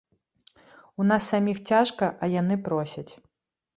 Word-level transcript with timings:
У 1.03 1.05
нас 1.11 1.27
саміх 1.33 1.57
цяжка, 1.73 2.05
а 2.25 2.31
яны 2.41 2.55
просяць. 2.69 3.09